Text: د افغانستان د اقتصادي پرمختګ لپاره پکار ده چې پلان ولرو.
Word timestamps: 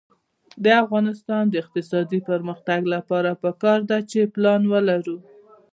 د 0.63 0.65
افغانستان 0.83 1.43
د 1.49 1.53
اقتصادي 1.63 2.19
پرمختګ 2.29 2.81
لپاره 2.95 3.31
پکار 3.43 3.79
ده 3.89 3.99
چې 4.11 4.31
پلان 4.33 4.61
ولرو. 4.73 5.17